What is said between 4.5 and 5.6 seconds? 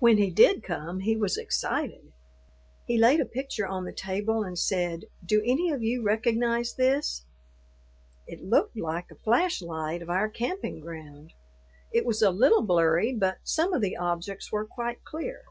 said, "Do